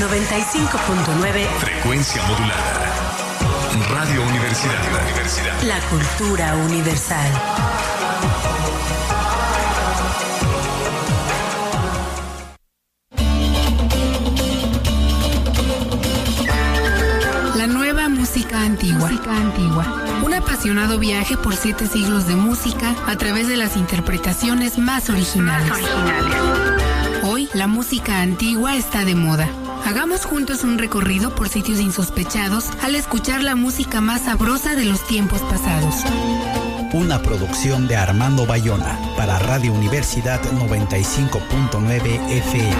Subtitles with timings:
[0.00, 2.94] 95.9 Frecuencia modulada.
[3.90, 4.82] Radio Universidad.
[4.94, 5.62] La Universidad.
[5.64, 7.30] La cultura universal.
[17.56, 19.06] La nueva música antigua.
[19.06, 20.02] Música antigua.
[20.24, 25.70] Un apasionado viaje por siete siglos de música a través de las interpretaciones más originales.
[27.22, 29.46] Hoy, la música antigua está de moda.
[29.84, 35.06] Hagamos juntos un recorrido por sitios insospechados al escuchar la música más sabrosa de los
[35.06, 35.96] tiempos pasados.
[36.92, 42.76] Una producción de Armando Bayona para Radio Universidad 95.9 FM.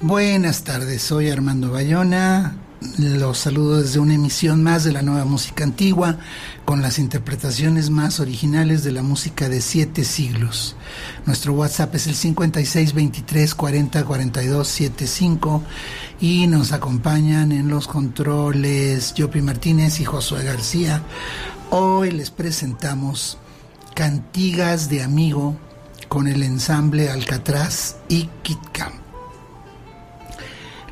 [0.00, 2.67] Buenas tardes, soy Armando Bayona.
[2.96, 6.18] Los saludo desde una emisión más de la nueva música antigua,
[6.64, 10.76] con las interpretaciones más originales de la música de siete siglos.
[11.26, 15.62] Nuestro WhatsApp es el 56 23 40 42 75
[16.20, 21.02] y nos acompañan en los controles Yopi Martínez y Josué García.
[21.70, 23.38] Hoy les presentamos
[23.94, 25.56] Cantigas de Amigo
[26.08, 29.07] con el ensamble Alcatraz y Kitcam.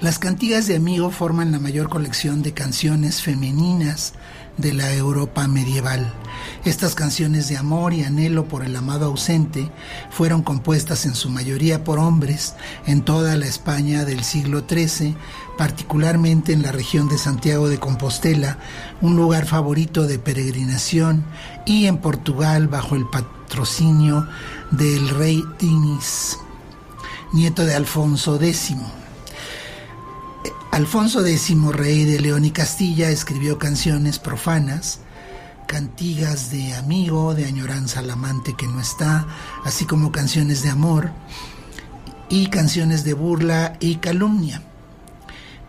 [0.00, 4.12] Las cantigas de amigo forman la mayor colección de canciones femeninas
[4.58, 6.12] de la Europa medieval.
[6.66, 9.72] Estas canciones de amor y anhelo por el amado ausente
[10.10, 15.16] fueron compuestas en su mayoría por hombres en toda la España del siglo XIII,
[15.56, 18.58] particularmente en la región de Santiago de Compostela,
[19.00, 21.24] un lugar favorito de peregrinación,
[21.64, 24.28] y en Portugal bajo el patrocinio
[24.72, 26.38] del rey Dinis,
[27.32, 28.76] nieto de Alfonso X.
[30.76, 34.98] Alfonso X, rey de León y Castilla, escribió canciones profanas,
[35.66, 39.26] cantigas de amigo, de añoranza al amante que no está,
[39.64, 41.12] así como canciones de amor
[42.28, 44.60] y canciones de burla y calumnia.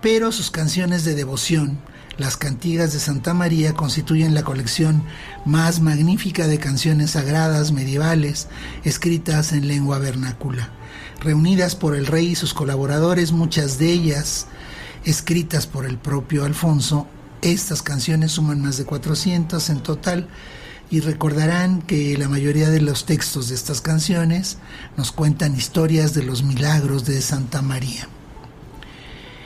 [0.02, 1.80] Pero sus canciones de devoción,
[2.18, 5.04] las cantigas de Santa María, constituyen la colección
[5.46, 8.50] más magnífica de canciones sagradas medievales
[8.84, 10.70] escritas en lengua vernácula.
[11.22, 14.48] Reunidas por el rey y sus colaboradores, muchas de ellas
[15.08, 17.08] escritas por el propio Alfonso.
[17.42, 20.28] Estas canciones suman más de 400 en total
[20.90, 24.58] y recordarán que la mayoría de los textos de estas canciones
[24.98, 28.10] nos cuentan historias de los milagros de Santa María.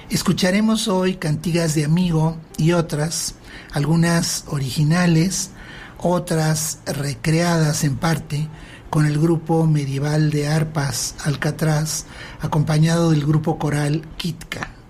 [0.09, 3.35] Escucharemos hoy cantigas de amigo y otras,
[3.71, 5.51] algunas originales,
[5.99, 8.47] otras recreadas en parte
[8.89, 12.05] con el grupo medieval de arpas Alcatraz,
[12.41, 14.80] acompañado del grupo coral Kitka.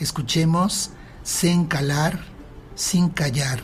[0.00, 0.90] Escuchemos
[1.24, 2.20] Sin calar,
[2.76, 3.60] sin callar,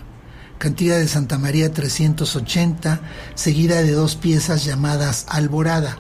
[0.59, 3.01] cantiga de Santa María 380,
[3.35, 5.99] seguida de dos piezas llamadas Alborada,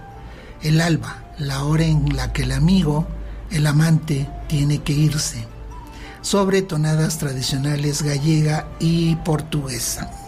[0.63, 3.07] el alba, la hora en la que el amigo,
[3.51, 5.47] el amante, tiene que irse,
[6.21, 10.24] sobre tonadas tradicionales gallega y portuguesa.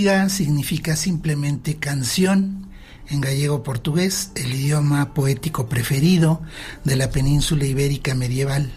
[0.00, 2.70] Cantiga significa simplemente canción
[3.10, 6.40] en gallego portugués, el idioma poético preferido
[6.84, 8.72] de la península ibérica medieval,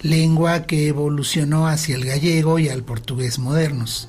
[0.00, 4.08] lengua que evolucionó hacia el gallego y al portugués modernos.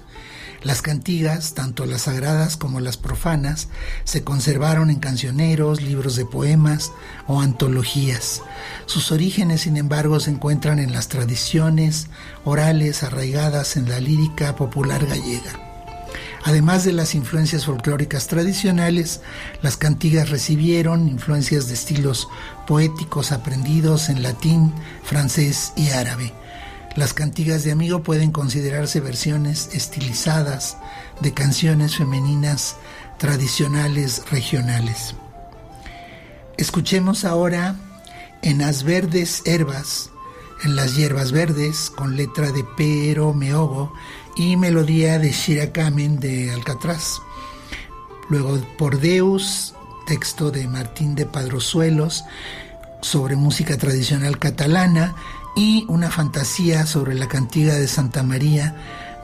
[0.64, 3.68] Las cantigas, tanto las sagradas como las profanas,
[4.06, 6.94] se conservaron en cancioneros, libros de poemas
[7.28, 8.44] o antologías.
[8.86, 12.08] Sus orígenes, sin embargo, se encuentran en las tradiciones
[12.46, 15.65] orales arraigadas en la lírica popular gallega.
[16.46, 19.20] Además de las influencias folclóricas tradicionales,
[19.62, 22.30] las cantigas recibieron influencias de estilos
[22.66, 24.72] poéticos aprendidos en latín,
[25.04, 26.32] francés y árabe
[26.96, 30.78] las cantigas de amigo pueden considerarse versiones estilizadas
[31.20, 32.78] de canciones femeninas
[33.18, 35.14] tradicionales regionales.
[36.58, 37.76] Escuchemos ahora
[38.44, 40.10] en las verdes herbas,
[40.64, 43.92] en las hierbas verdes, con letra de Pero Meogo
[44.36, 47.22] y melodía de Shirakamen de Alcatraz.
[48.30, 49.74] Luego por Deus,
[50.06, 52.26] texto de Martín de Padrosuelos
[53.02, 55.16] sobre música tradicional catalana
[55.56, 58.76] y una fantasía sobre la cantiga de Santa María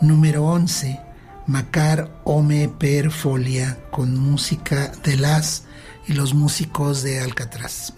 [0.02, 1.00] número 11,
[1.48, 5.64] Macar Ome per Folia, con música de las
[6.08, 7.94] y los músicos de Alcatraz.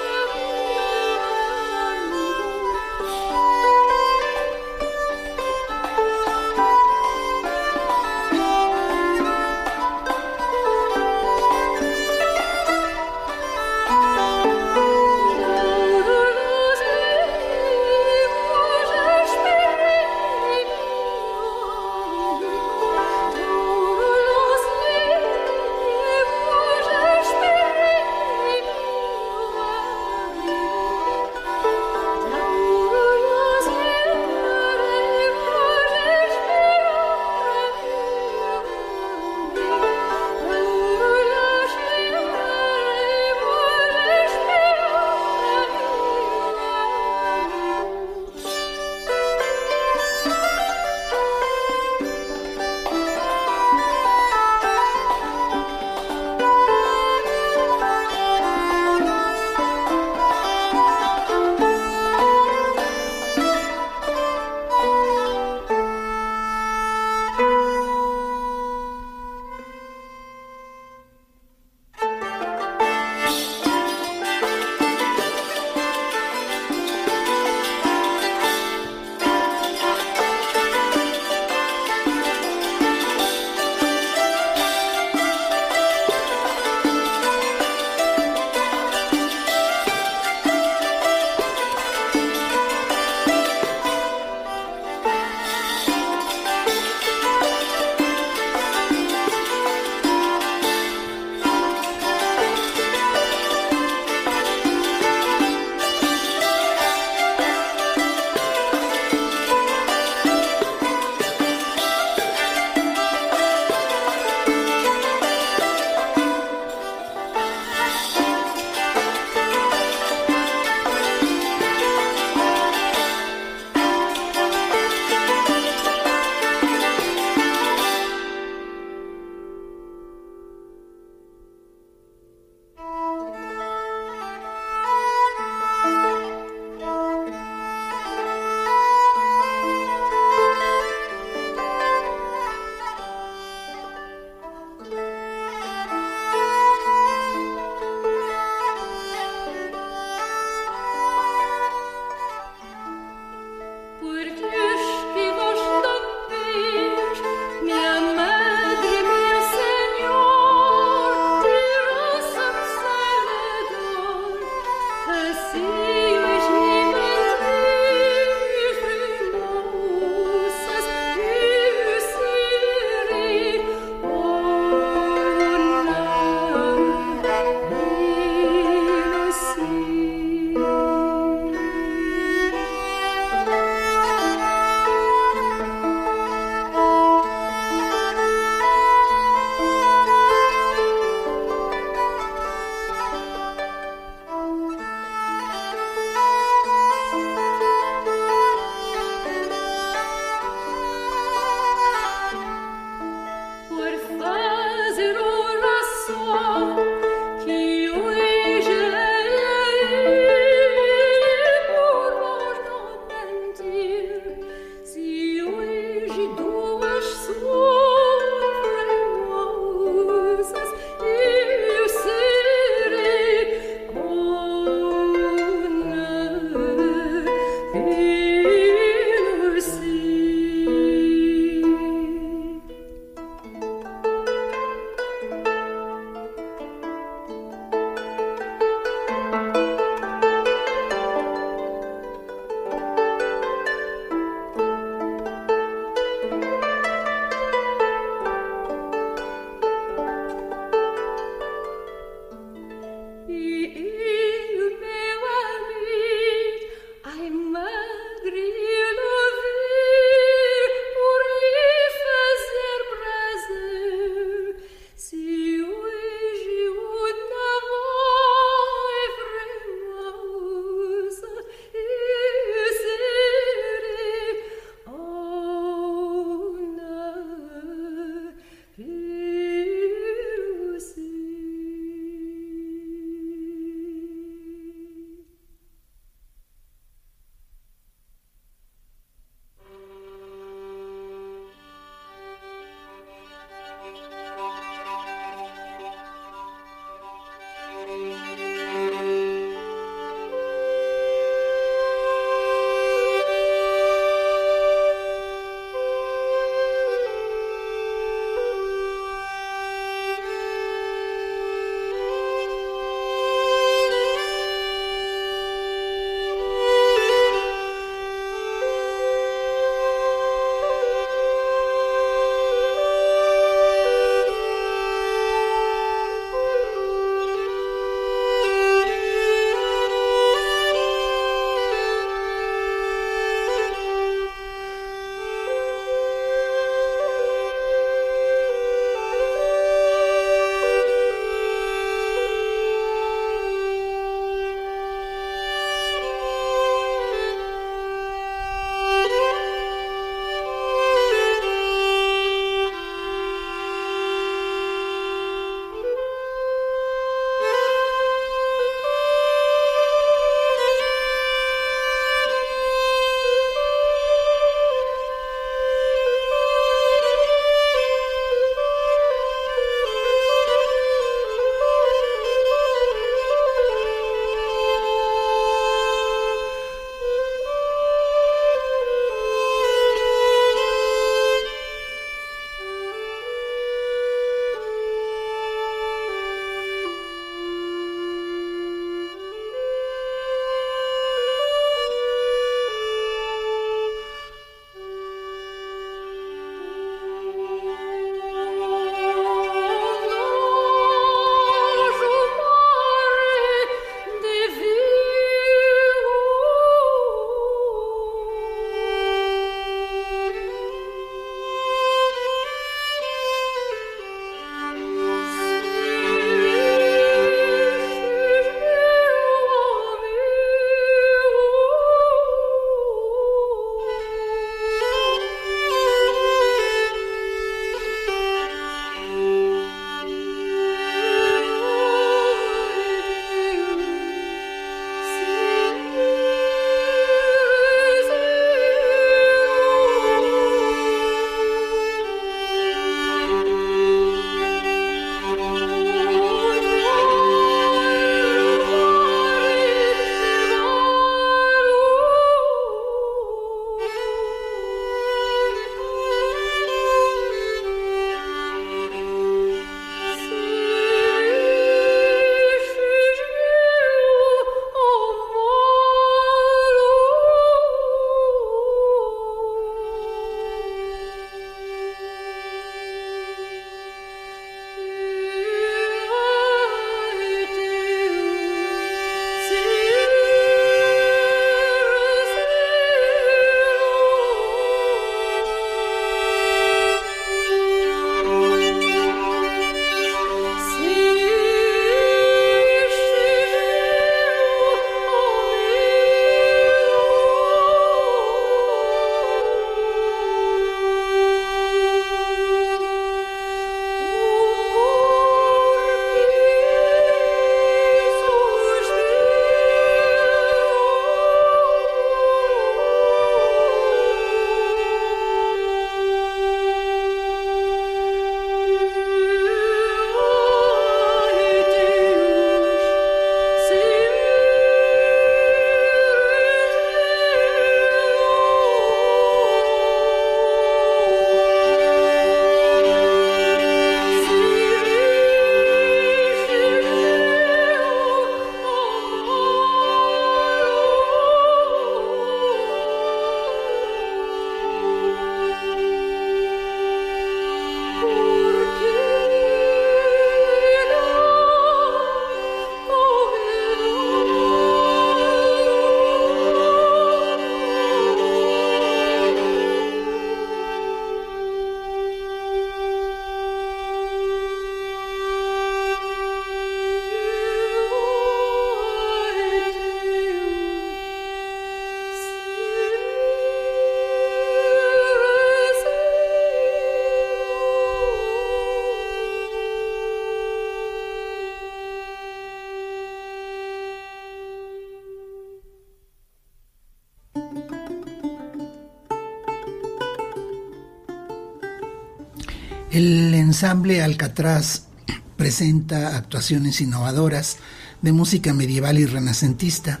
[592.98, 594.88] El ensamble Alcatraz
[595.36, 597.58] presenta actuaciones innovadoras
[598.02, 600.00] de música medieval y renacentista.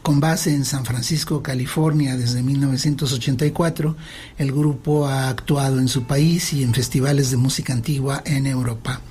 [0.00, 3.96] Con base en San Francisco, California, desde 1984,
[4.38, 9.02] el grupo ha actuado en su país y en festivales de música antigua en Europa.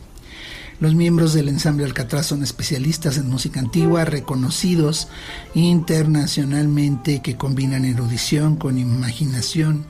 [0.80, 5.10] Los miembros del ensamble Alcatraz son especialistas en música antigua, reconocidos
[5.54, 9.86] internacionalmente, que combinan erudición con imaginación,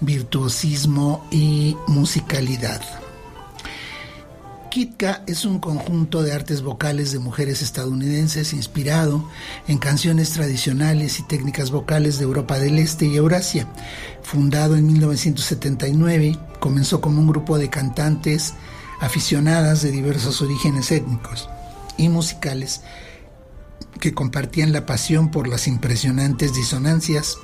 [0.00, 2.80] virtuosismo y musicalidad.
[4.70, 9.28] Kitka es un conjunto de artes vocales de mujeres estadounidenses inspirado
[9.66, 13.66] en canciones tradicionales y técnicas vocales de Europa del Este y Eurasia.
[14.22, 18.54] Fundado en 1979, comenzó como un grupo de cantantes
[19.00, 21.48] aficionadas de diversos orígenes étnicos
[21.96, 22.82] y musicales
[24.00, 27.38] que compartían la pasión por las impresionantes disonancias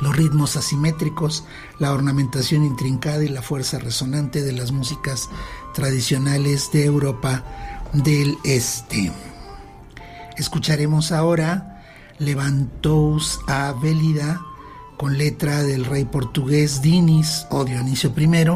[0.00, 1.44] los ritmos asimétricos,
[1.78, 5.28] la ornamentación intrincada y la fuerza resonante de las músicas
[5.74, 7.44] tradicionales de Europa
[7.92, 9.12] del Este.
[10.36, 11.84] Escucharemos ahora
[12.18, 14.40] Levantous a Vélida
[14.96, 18.46] con letra del rey portugués Dinis o Dionisio I,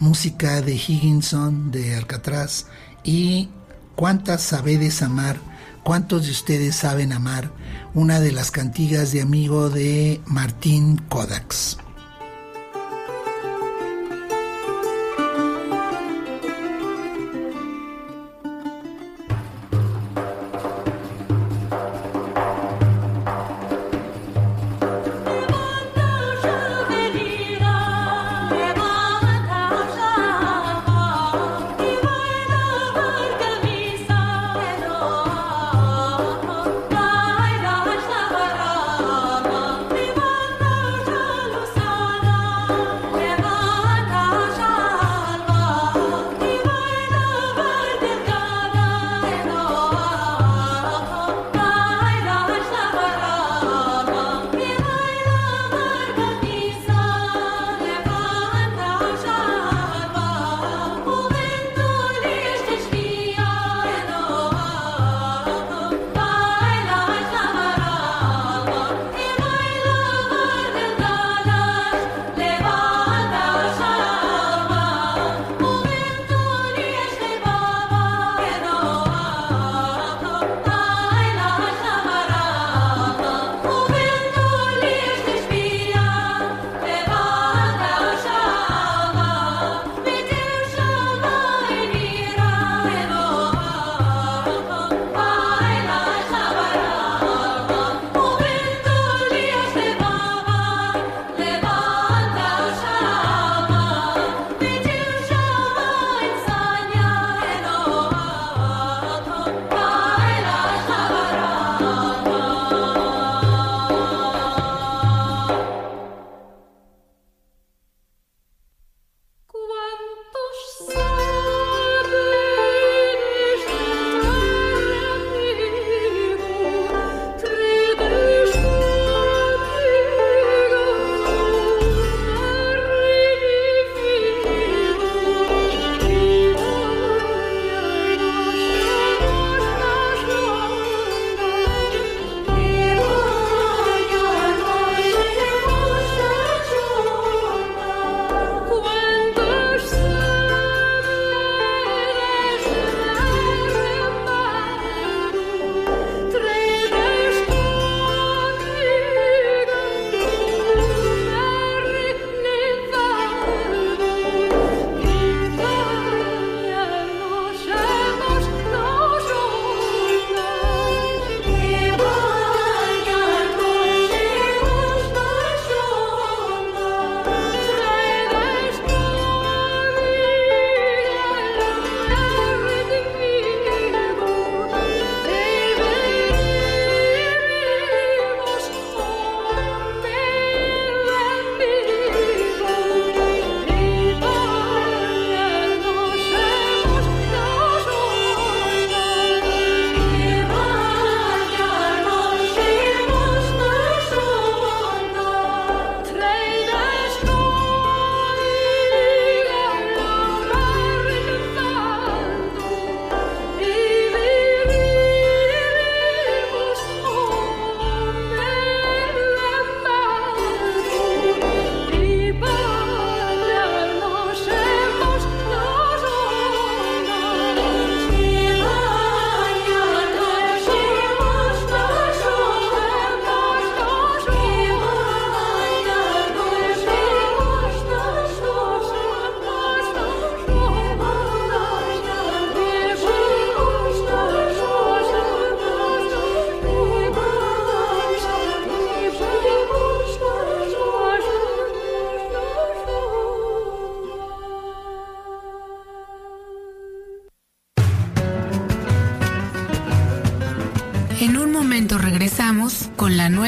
[0.00, 2.66] música de Higginson de Alcatraz
[3.04, 3.48] y
[3.96, 5.38] Cuántas sabedes amar,
[5.86, 7.52] cuántos de ustedes saben amar,
[7.94, 11.78] una de las cantigas de amigo de Martín Kodaks.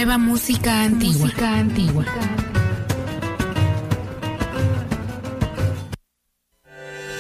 [0.09, 1.27] Nueva música antigua.
[1.27, 2.05] Música antigua.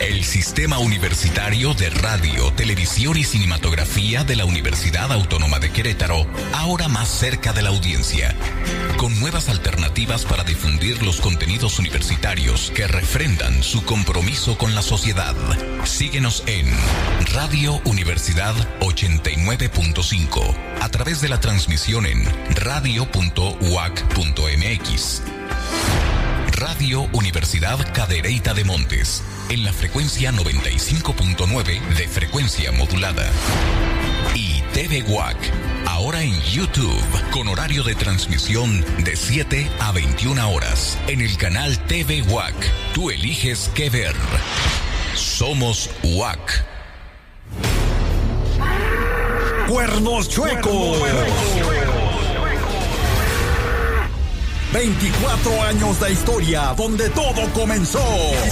[0.00, 6.88] El Sistema Universitario de Radio, Televisión y Cinematografía de la Universidad Autónoma de Querétaro, ahora
[6.88, 8.34] más cerca de la audiencia,
[8.98, 15.34] con nuevas alternativas para difundir los contenidos universitarios que refrendan su compromiso con la sociedad.
[15.84, 16.66] Síguenos en
[17.32, 22.24] Radio Universidad 89.5, a través de la transmisión en
[22.56, 23.22] radio.uac.mx.
[26.52, 33.30] Radio Universidad Cadereyta de Montes, en la frecuencia 95.9 de frecuencia modulada.
[34.34, 35.36] Y TV WAC,
[36.08, 41.78] ahora en YouTube, con horario de transmisión de 7 a 21 horas, en el canal
[41.80, 42.54] TV WAC.
[42.94, 44.14] Tú eliges qué ver.
[45.14, 46.64] Somos WAC.
[49.68, 50.98] Cuernos chuecos.
[54.72, 58.02] 24 años de historia donde todo comenzó.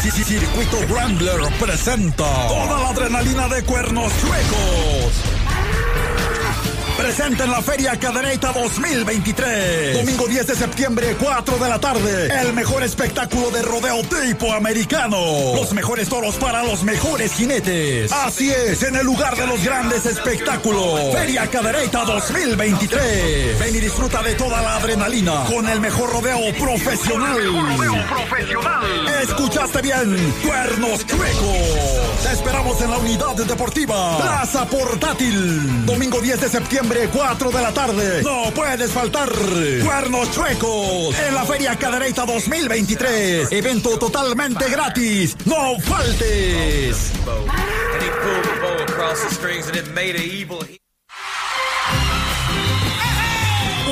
[0.02, 5.36] Circuito Wrangler presenta toda la adrenalina de cuernos chuecos.
[7.07, 9.94] Presenta en la Feria Cadereyta 2023.
[9.94, 12.26] Domingo 10 de septiembre, 4 de la tarde.
[12.40, 15.16] El mejor espectáculo de rodeo tipo americano.
[15.54, 18.11] Los mejores toros para los mejores jinetes.
[18.11, 21.14] Así es, en el lugar de los grandes espectáculos.
[21.14, 23.61] Feria Cadereyta 2023.
[23.61, 27.38] Ven y disfruta de toda la adrenalina con el mejor rodeo profesional.
[28.09, 28.84] profesional.
[29.22, 32.15] Escuchaste bien, Cuernos Chuecos.
[32.22, 35.86] Te esperamos en la unidad deportiva Plaza Portátil.
[35.86, 38.22] Domingo 10 de septiembre 4 de la tarde.
[38.22, 39.28] No puedes faltar.
[39.84, 43.52] Cuernos Chuecos en la Feria Cadereyta 2023.
[43.52, 45.36] Evento totalmente gratis.
[45.44, 47.12] No faltes.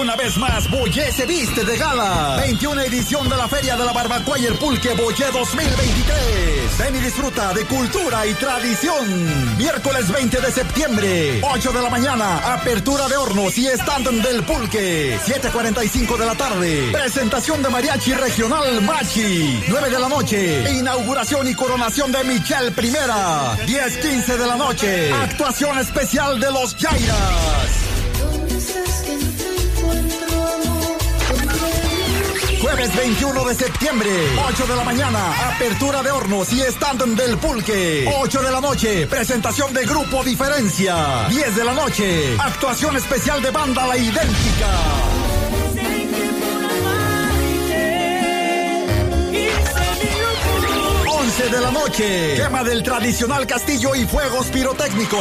[0.05, 2.37] Una vez más, Boyé se viste de gala.
[2.37, 6.79] 21 edición de la Feria de la Barbacoa y el Pulque Boyé 2023.
[6.79, 9.57] Ven y disfruta de cultura y tradición.
[9.57, 15.19] Miércoles 20 de septiembre, 8 de la mañana, apertura de hornos y stand del Pulque.
[15.25, 19.65] 7.45 de la tarde, presentación de Mariachi Regional Machi.
[19.69, 23.57] 9 de la noche, inauguración y coronación de Michelle Primera.
[23.67, 27.95] 10.15 de la noche, actuación especial de los Jairas.
[32.75, 34.11] Jueves 21 de septiembre,
[34.49, 38.05] 8 de la mañana, apertura de hornos y stand del pulque.
[38.19, 41.29] 8 de la noche, presentación de Grupo Diferencia.
[41.29, 44.69] 10 de la noche, actuación especial de banda La Idéntica.
[51.07, 55.21] 11 de la noche, quema del tradicional castillo y fuegos pirotécnicos.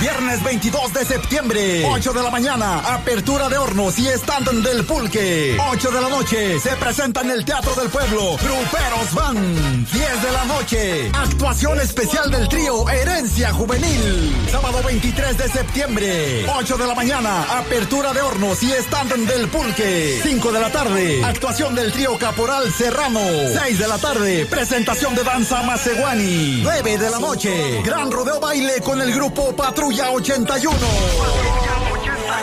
[0.00, 5.56] Viernes 22 de septiembre, 8 de la mañana, apertura de hornos y stand del pulque.
[5.70, 9.86] 8 de la noche, se presenta en el Teatro del Pueblo, Gruperos Van.
[9.86, 14.36] 10 de la noche, actuación especial del trío Herencia Juvenil.
[14.50, 20.20] Sábado 23 de septiembre, 8 de la mañana, apertura de hornos y stand del pulque.
[20.22, 23.20] 5 de la tarde, actuación del trío Caporal Serrano.
[23.20, 26.60] 6 de la tarde, presentación de danza Maceguani.
[26.62, 29.54] 9 de la noche, gran rodeo baile con el grupo
[29.84, 30.14] Patrulla.
[30.46, 30.78] Patrulla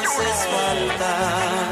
[0.05, 1.70] 81.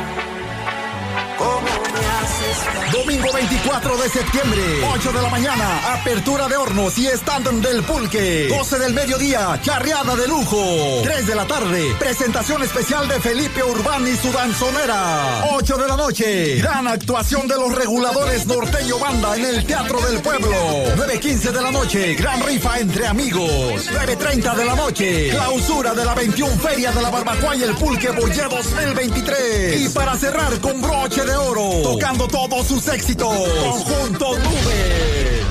[2.91, 4.61] Domingo 24 de septiembre,
[4.93, 8.47] 8 de la mañana, apertura de hornos y stand del pulque.
[8.47, 11.01] 12 del mediodía, charreada de lujo.
[11.03, 15.45] 3 de la tarde, presentación especial de Felipe Urbán y su danzonera.
[15.51, 20.21] 8 de la noche, gran actuación de los reguladores norteño banda en el Teatro del
[20.21, 20.49] Pueblo.
[20.49, 23.87] 9.15 de la noche, gran rifa entre amigos.
[23.89, 28.09] 9.30 de la noche, clausura de la 21 Feria de la Barbacoa y el Pulque
[28.11, 29.81] Boyé 2023.
[29.81, 33.27] Y para cerrar con broche de oro, tocando todos sus éxitos.
[33.29, 35.43] Conjunto Nube.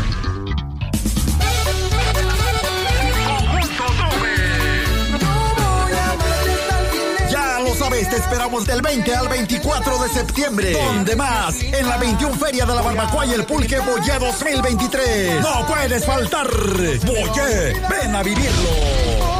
[7.31, 10.73] Ya lo sabes, te esperamos del 20 al 24 de septiembre.
[10.73, 11.63] ¿Dónde más?
[11.63, 15.41] En la 21 Feria de la Barbacoa y el Pulque Boyé 2023.
[15.41, 16.49] No puedes faltar.
[16.49, 19.38] Boyé, ven a vivirlo.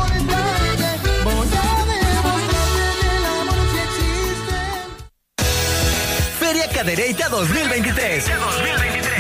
[6.49, 8.25] Feria Cadereyta 2023.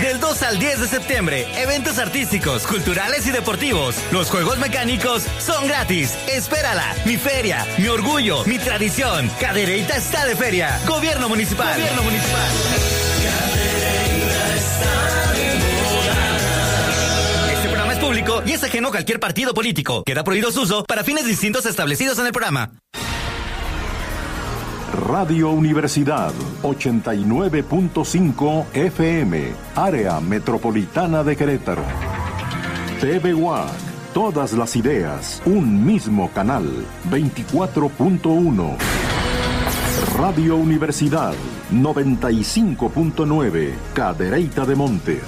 [0.00, 3.96] Del 2 al 10 de septiembre, eventos artísticos, culturales y deportivos.
[4.12, 6.14] Los juegos mecánicos son gratis.
[6.26, 6.96] Espérala.
[7.04, 9.30] Mi feria, mi orgullo, mi tradición.
[9.38, 10.80] Cadereyta está de feria.
[10.86, 11.74] Gobierno municipal.
[11.78, 12.50] Gobierno municipal.
[17.52, 20.02] Este programa es público y es ajeno a cualquier partido político.
[20.02, 22.70] Queda prohibido su uso para fines distintos establecidos en el programa.
[24.92, 26.32] Radio Universidad
[26.62, 31.82] 89.5 FM, área metropolitana de Querétaro.
[32.98, 33.68] TV WAC,
[34.14, 38.76] todas las ideas, un mismo canal 24.1.
[40.16, 41.34] Radio Universidad
[41.70, 45.22] 95.9, Cadereyta de Montes.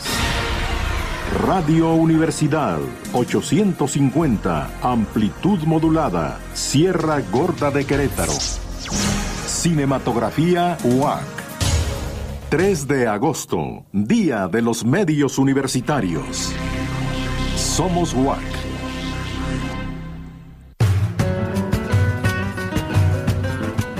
[1.47, 2.79] Radio Universidad
[3.13, 8.33] 850, amplitud modulada, Sierra Gorda de Querétaro.
[9.61, 11.21] Cinematografía UAC.
[12.49, 16.51] 3 de agosto, Día de los Medios Universitarios.
[17.57, 18.41] Somos UAC.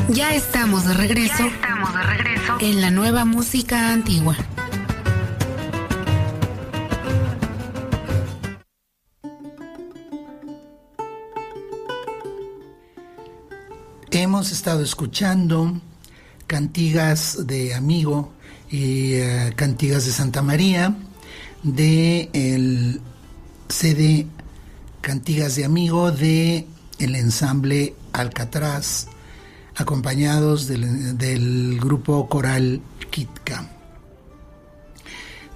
[0.09, 1.45] Ya estamos de regreso.
[1.45, 4.37] estamos de regreso en la nueva música antigua.
[14.31, 15.81] Hemos estado escuchando
[16.47, 18.33] cantigas de Amigo
[18.71, 20.97] y uh, cantigas de Santa María
[21.65, 23.01] de el
[23.69, 24.29] CD
[25.01, 26.65] Cantigas de Amigo de
[27.01, 29.09] el ensamble Alcatraz
[29.75, 33.69] acompañados del, del grupo coral Kitka.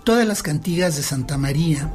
[0.03, 1.93] Todas las cantigas de Santa María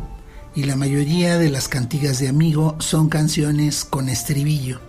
[0.56, 4.89] y la mayoría de las cantigas de Amigo son canciones con estribillo.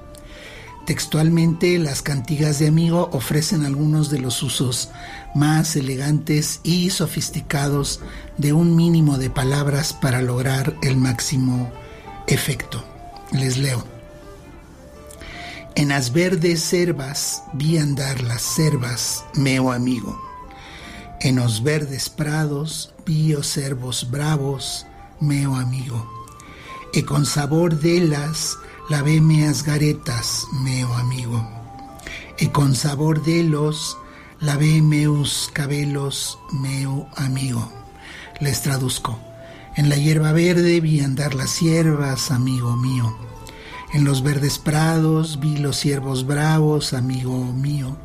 [0.87, 4.91] Textualmente, las cantigas de amigo ofrecen algunos de los usos
[5.35, 8.01] más elegantes y sofisticados
[8.39, 11.71] de un mínimo de palabras para lograr el máximo
[12.27, 12.85] efecto.
[13.33, 13.85] Les leo.
[15.77, 20.21] En las verdes cervas vi andar las cervas, meo amigo.
[21.21, 24.87] En los verdes prados vi os cervos bravos,
[25.21, 26.09] meo amigo.
[26.93, 28.59] E con sabor de las
[28.91, 31.49] Laveme as garetas, meo amigo,
[32.41, 33.97] y con sabor de los
[34.41, 37.71] lavé meus cabelos, meu amigo.
[38.41, 39.17] Les traduzco.
[39.77, 43.17] En la hierba verde vi andar las ciervas, amigo mío.
[43.93, 47.97] En los verdes prados vi los ciervos bravos, amigo mío.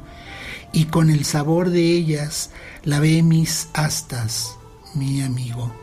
[0.72, 2.52] Y con el sabor de ellas
[2.84, 4.56] lavé mis astas,
[4.94, 5.76] mi amigo.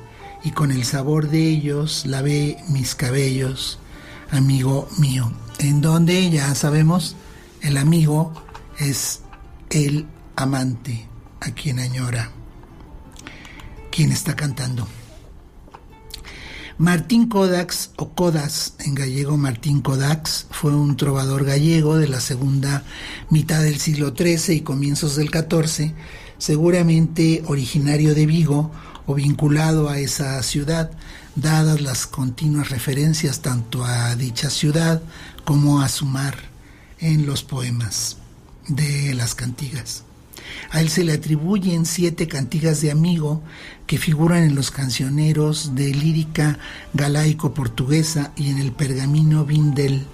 [0.45, 3.81] Y con el sabor de ellos lavé mis cabellos,
[4.33, 7.17] amigo mío, en donde ya sabemos
[7.61, 8.33] el amigo
[8.79, 9.21] es
[9.71, 10.07] el
[10.37, 11.07] amante
[11.41, 12.31] a quien añora,
[13.91, 14.89] quien está cantando.
[16.79, 22.85] Martín Kodax o Kodas, en gallego Martín Kodax, fue un trovador gallego de la segunda
[23.29, 25.93] mitad del siglo XIII y comienzos del XIV,
[26.39, 28.73] seguramente originario de Vigo
[29.07, 30.91] o vinculado a esa ciudad,
[31.35, 35.03] dadas las continuas referencias tanto a dicha ciudad
[35.45, 36.37] como a su mar
[36.99, 38.19] en los poemas
[38.69, 40.05] de las cantigas.
[40.71, 43.43] A él se le atribuyen siete cantigas de amigo
[43.87, 46.59] que figuran en los cancioneros de lírica
[46.95, 50.07] galaico-portuguesa y en el pergamino Vindel,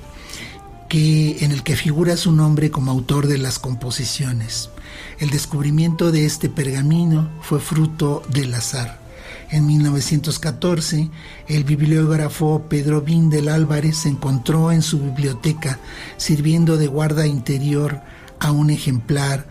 [0.89, 4.71] que, en el que figura su nombre como autor de las composiciones.
[5.19, 9.08] El descubrimiento de este pergamino fue fruto del azar.
[9.51, 11.11] En 1914,
[11.47, 15.79] el bibliógrafo Pedro Vindel Álvarez encontró en su biblioteca
[16.19, 18.03] sirviendo de guarda interior
[18.41, 19.47] a un ejemplar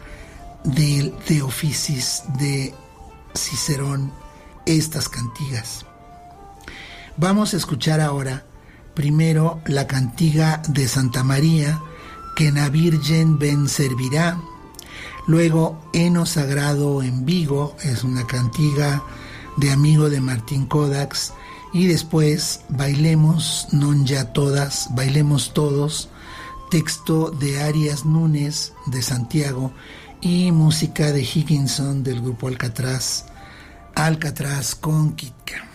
[0.63, 2.75] del De Officis de
[3.35, 4.11] Cicerón
[4.67, 5.85] estas cantigas.
[7.15, 8.45] Vamos a escuchar ahora
[8.93, 11.81] primero la cantiga de Santa María,
[12.35, 14.39] que na Virgen ven servirá.
[15.25, 19.01] Luego, Heno Sagrado en Vigo, es una cantiga
[19.57, 21.33] de amigo de Martín Kodax.
[21.73, 26.09] Y después, Bailemos, non ya todas, Bailemos todos,
[26.71, 29.71] texto de Arias Núñez de Santiago
[30.21, 33.25] y música de Higginson del grupo Alcatraz,
[33.95, 35.66] Alcatraz con Kitka.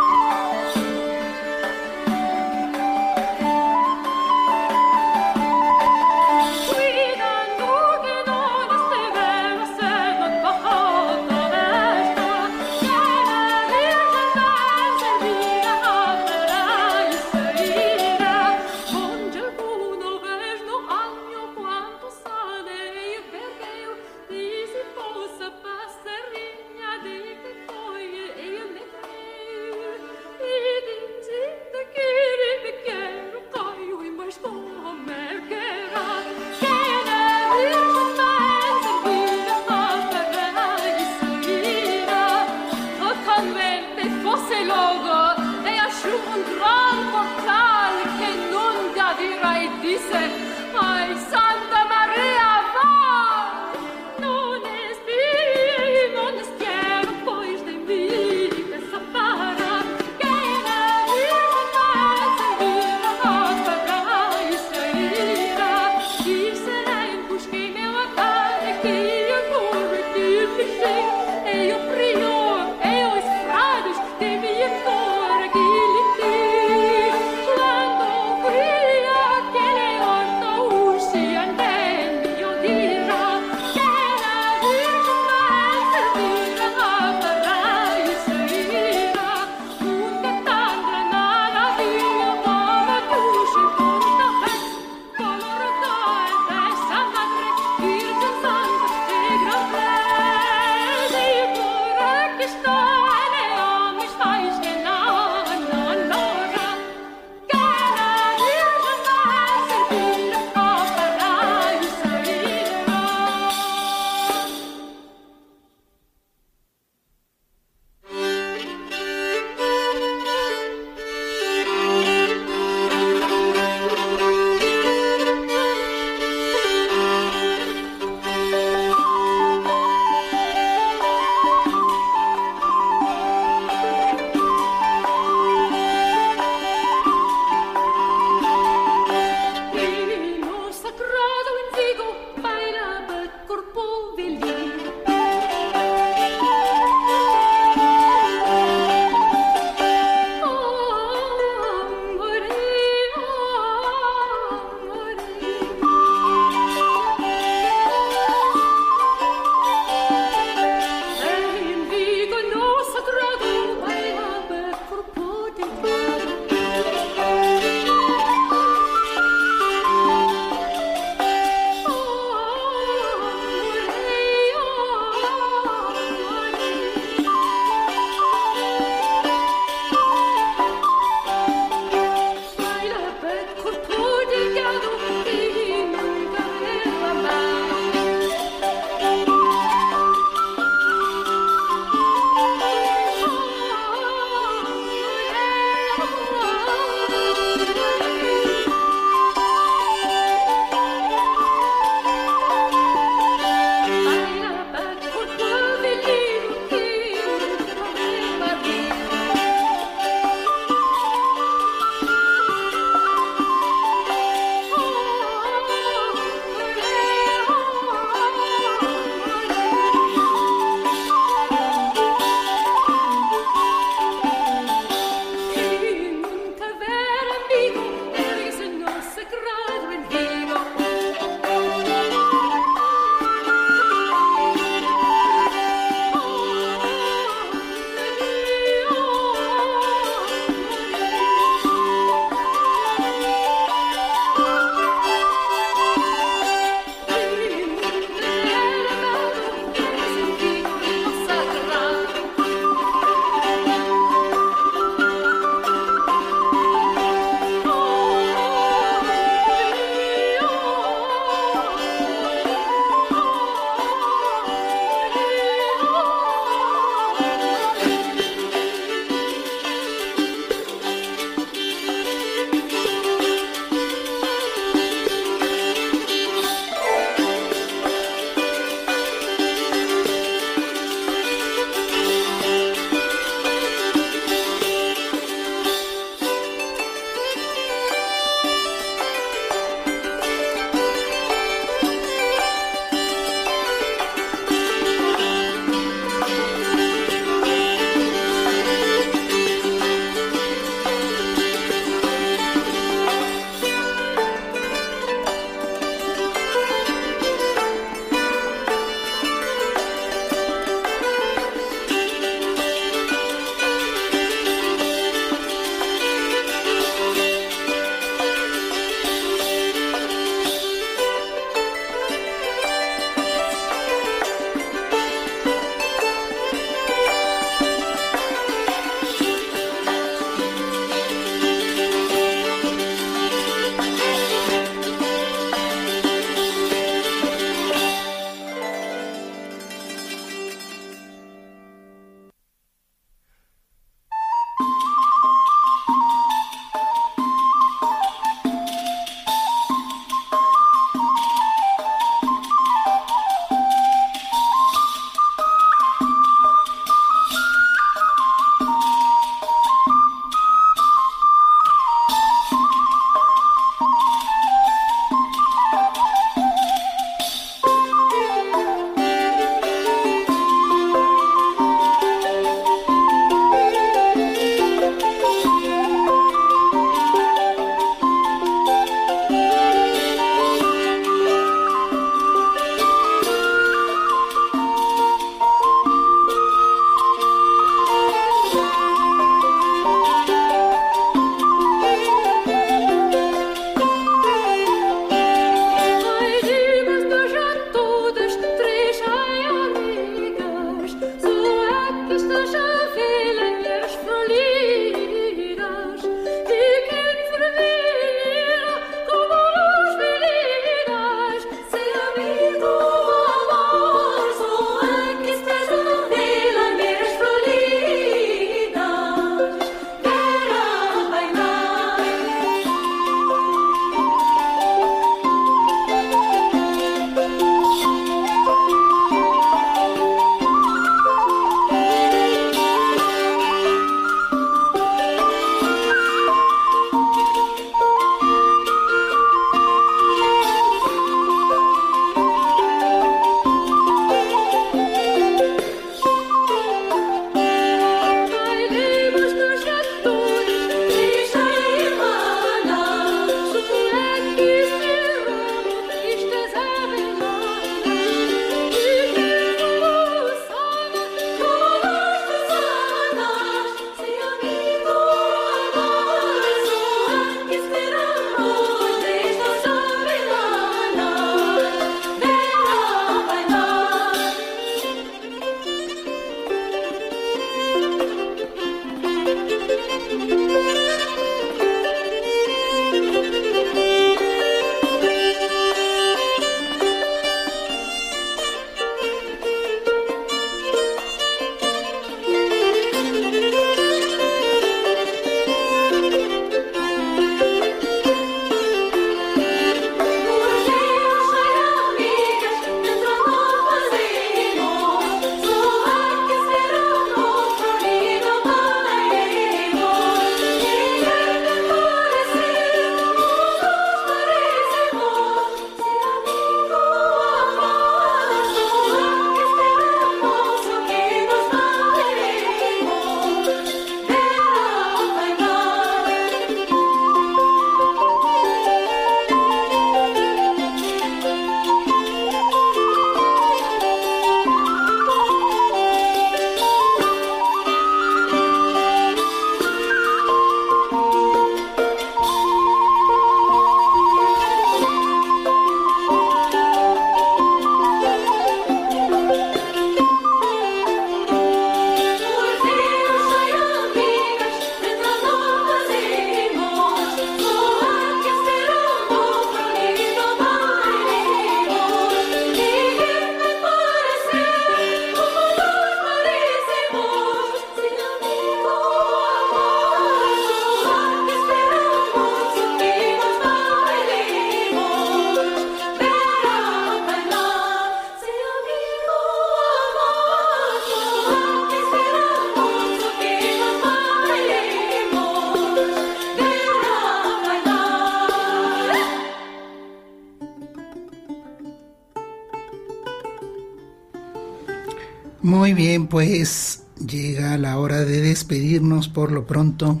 [596.14, 600.00] Pues llega la hora de despedirnos por lo pronto.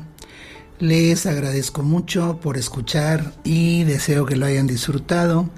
[0.78, 5.50] Les agradezco mucho por escuchar y deseo que lo hayan disfrutado.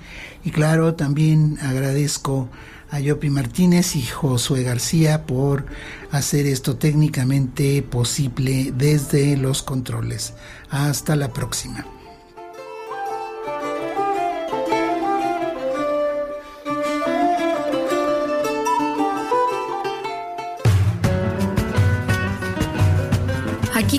[0.44, 2.48] Y claro, también agradezco
[2.90, 5.66] a Yopi Martínez y Josué García por
[6.10, 10.32] hacer esto técnicamente posible desde los controles.
[10.70, 11.84] Hasta la próxima.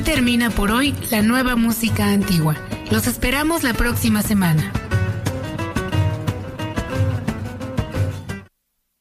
[0.08, 2.56] Termina por hoy la nueva música antigua.
[2.92, 4.72] Los esperamos la próxima semana.